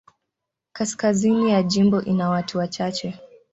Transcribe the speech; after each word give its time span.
Kaskazini 0.73 1.51
ya 1.51 1.63
jimbo 1.63 2.01
ina 2.01 2.29
watu 2.29 2.57
wachache. 2.57 3.19